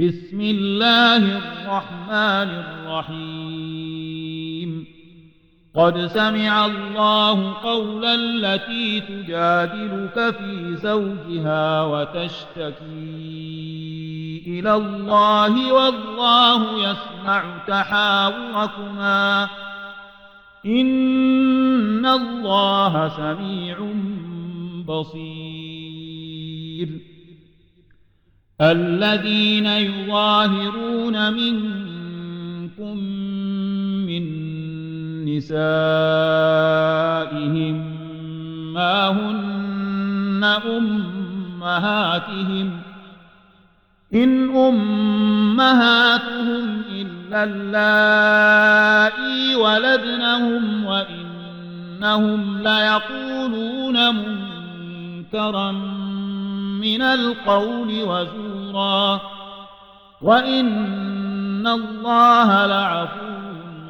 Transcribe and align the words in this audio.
بسم 0.00 0.40
الله 0.40 1.16
الرحمن 1.16 2.64
الرحيم. 2.64 4.86
قد 5.74 6.06
سمع 6.06 6.66
الله 6.66 7.52
قول 7.52 8.04
التي 8.04 9.00
تجادلك 9.00 10.36
في 10.38 10.76
زوجها 10.76 11.82
وتشتكي 11.82 12.80
إلى 14.46 14.74
الله 14.74 15.72
والله 15.72 16.90
يسمع 16.90 17.58
تحاوركما. 17.68 19.48
إن 20.66 22.06
الله 22.06 23.08
سميع 23.08 23.92
بصير. 24.86 26.88
الذين 28.60 29.66
يظاهرون 29.66 31.32
منكم 31.32 32.96
من 34.06 34.24
نسائهم 35.24 35.60
ما 38.74 39.08
هن 39.08 39.50
أمهاتهم 41.64 42.70
إن 44.14 44.56
أمهاتهم 44.56 46.82
إلا 46.90 47.44
اللائي 47.44 49.54
ولدنهم 49.54 50.84
وإنهم 50.84 52.62
ليقولون 52.62 54.14
منكرا 54.14 55.99
من 56.80 57.02
القول 57.02 58.02
وزورا. 58.02 59.20
وإن 60.22 61.66
الله 61.66 62.66
لعفو 62.66 63.30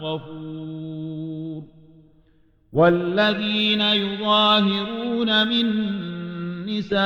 غفور. 0.00 1.62
والذين 2.72 3.80
يظاهرون 3.80 5.48
من 5.48 5.66
نسائهم 6.66 6.98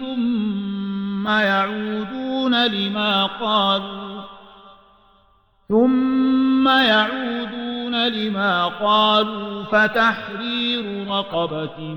ثم 0.00 1.28
يعودون 1.28 2.66
لما 2.66 3.26
قالوا. 3.26 4.22
ثم 5.68 6.68
يعودون 6.68 8.08
لما 8.08 8.66
قالوا 8.66 9.62
فتحرير 9.62 11.08
رقبة 11.08 11.96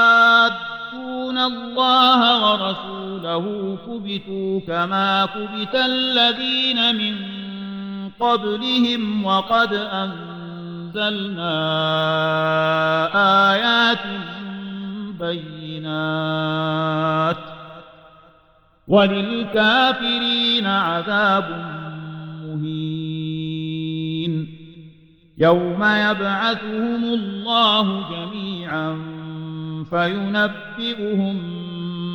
الله 1.47 2.51
ورسوله 2.51 3.77
كبتوا 3.87 4.59
كما 4.67 5.25
كبت 5.25 5.75
الذين 5.75 6.95
من 6.95 7.15
قبلهم 8.19 9.25
وقد 9.25 9.73
أنزلنا 9.73 11.51
آيات 13.53 14.05
بينات 15.19 16.71
وللكافرين 18.87 20.65
عذاب 20.67 21.49
مهين 22.43 23.81
يوم 25.37 25.83
يبعثهم 25.83 27.03
الله 27.03 28.09
جميعا 28.11 29.20
فينبئهم 29.83 31.37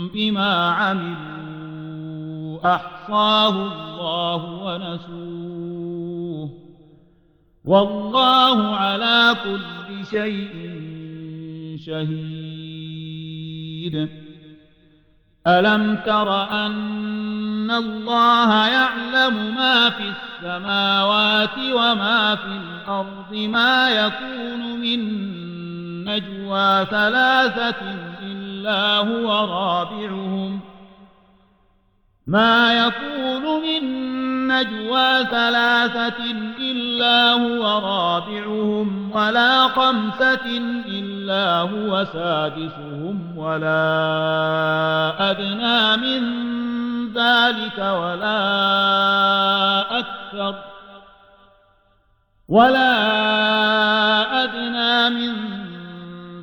بما 0.08 0.70
عملوا. 0.70 2.74
أحصاه 2.74 3.48
الله 3.48 4.44
ونسوه. 4.44 6.50
والله 7.64 8.76
على 8.76 9.36
كل 9.44 10.06
شيء 10.06 10.80
شهيد. 11.86 12.36
ألم 15.46 15.96
تر 16.06 16.50
أن 16.50 17.70
الله 17.70 18.66
يعلم 18.66 19.54
ما 19.54 19.90
في 19.90 20.02
السماوات 20.02 21.58
وما 21.58 22.34
في 22.34 22.46
الأرض 22.46 23.34
ما 23.34 23.90
يكون 23.90 24.80
من 24.80 25.00
نجوى 26.06 26.86
ثلاثة 26.90 27.82
إلا 28.22 28.96
هو 28.96 29.28
رابعهم. 29.46 30.60
ما 32.26 32.86
يكون 32.86 33.62
من 33.62 34.06
نجوى 34.48 35.24
ثلاثة 35.24 36.24
إلا 36.58 37.32
هو 37.32 37.78
رابعهم 37.78 39.10
ولا 39.12 39.68
خمسة 39.68 40.46
إلا 40.86 41.60
هو 41.60 42.04
سادسهم 42.04 43.38
ولا 43.38 43.80
أدنى 45.30 45.96
من 45.96 46.22
ذلك 47.12 47.78
ولا 47.78 48.38
أكثر 49.98 50.54
ولا 52.48 52.92
من 52.98 53.75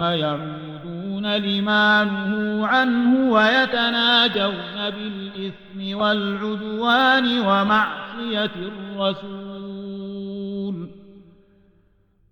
يعودون 0.00 1.36
لما 1.36 2.04
نهوا 2.04 2.66
عنه 2.66 3.30
ويتناجون 3.30 4.90
بالإثم 4.90 5.96
والعدوان 5.98 7.40
ومعصية 7.40 8.50
الرسول. 8.56 9.54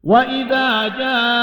وإذا 0.05 0.89
جاءوك 0.89 1.37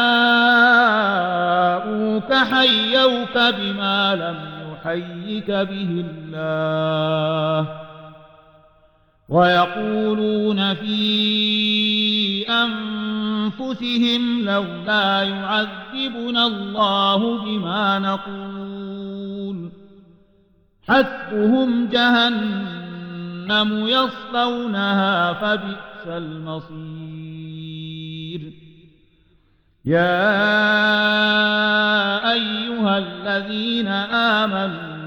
حيوك 2.33 3.37
بما 3.37 4.15
لم 4.15 4.37
يحيك 4.71 5.51
به 5.51 6.05
الله. 6.07 7.67
ويقولون 9.29 10.73
في 10.73 10.99
أنفسهم 12.49 12.98
لولا 14.45 15.21
يعذبنا 15.21 16.47
الله 16.47 17.43
بما 17.43 17.99
نقول. 17.99 19.69
حسبهم 20.87 21.87
جهنم 21.87 23.87
يصلونها 23.87 25.33
فبئس 25.33 26.07
المصير. 26.07 26.79
يا 29.85 30.29
أيها 32.31 32.97
الذين 32.97 33.87
آمنوا 34.37 34.99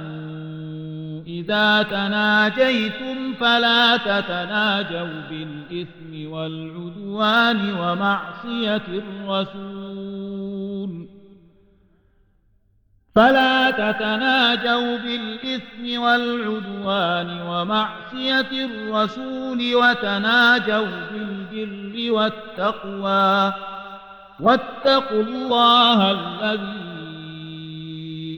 إذا 1.26 1.82
تناجيتم 1.82 3.21
فلا 3.42 3.96
تتناجوا 3.96 5.20
بالإثم 5.30 6.30
والعدوان 6.30 7.74
ومعصية 7.74 8.82
الرسول. 8.88 11.06
فلا 13.14 13.70
تتناجوا 13.70 14.96
بالإثم 14.96 16.02
والعدوان 16.02 17.40
ومعصية 17.40 18.64
الرسول 18.64 19.74
وتناجوا 19.74 20.86
بالبر 21.12 22.12
والتقوى. 22.12 23.52
واتقوا 24.40 25.22
الله 25.22 26.10
الذي 26.10 26.92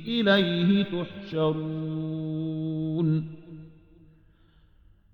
إليه 0.06 0.84
تحشرون. 0.84 1.84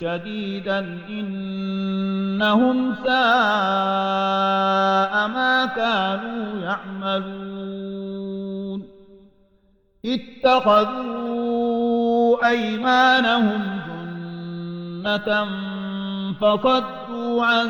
شديدا 0.00 0.78
إنهم 1.08 2.94
ساء 2.94 3.08
ما 5.28 5.66
كانوا 5.76 6.60
يعملون. 6.62 7.78
اتخذوا 10.06 11.28
أيمانهم 12.48 13.62
جنة 13.88 15.46
فصدوا 16.32 17.44
عن 17.44 17.68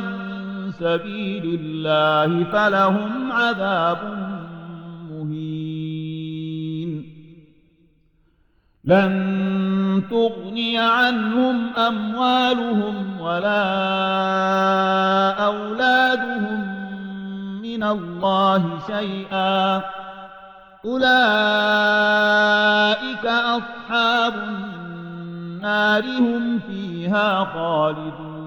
سبيل 0.79 1.61
الله 1.61 2.45
فلهم 2.45 3.33
عذاب 3.33 3.99
مهين. 5.11 5.59
لن 8.85 9.68
تغني 10.01 10.79
عنهم 10.79 11.75
أموالهم 11.77 13.21
ولا 13.21 13.65
أولادهم 15.45 16.61
من 17.63 17.83
الله 17.83 18.79
شيئا 18.87 19.83
أولئك 20.85 21.09
أصحاب 23.27 24.35
النار 24.35 26.05
هم 26.05 26.59
فيها 26.59 27.45
خالدون. 27.45 28.39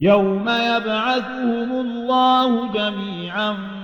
يوم 0.00 0.48
يبعثهم 0.48 1.72
الله 1.72 2.72
جميعا 2.72 3.83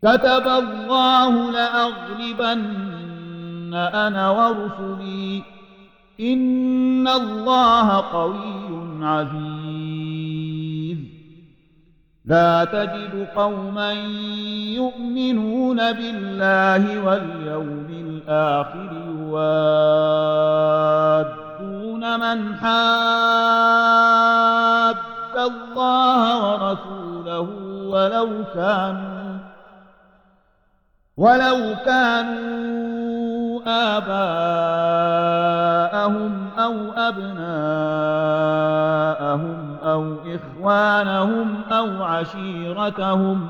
كتب 0.03 0.47
الله 0.47 1.51
لأغلبن 1.51 3.73
أنا 3.73 4.29
ورسلي. 4.29 5.43
إن 6.19 7.07
الله 7.07 7.97
قوي 7.97 8.97
عزيز. 9.01 10.97
لا 12.25 12.65
تجد 12.65 13.27
قوما 13.35 13.93
يؤمنون 14.73 15.91
بالله 15.91 17.05
واليوم 17.05 17.87
الآخر 17.89 18.91
يوادون 21.99 22.19
من 22.19 22.55
حاد 22.55 23.99
الله 25.37 26.21
ورسوله 26.45 27.47
ولو 27.89 28.29
كانوا 28.53 29.39
ولو 31.17 31.75
كانوا 31.85 33.61
آباءهم 33.97 34.49
أو 36.59 36.75
أبناءهم 36.97 37.49
أو 39.83 40.15
إخوانهم 40.35 41.61
أو 41.71 42.03
عشيرتهم 42.03 43.49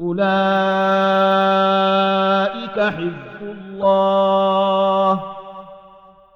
أولئك 0.00 0.22
حزب 2.80 3.40
الله. 3.42 5.22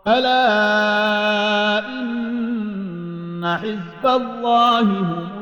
ألا 0.06 1.78
إن 1.88 3.56
حزب 3.62 4.06
الله 4.06 4.80
هم 4.80 5.35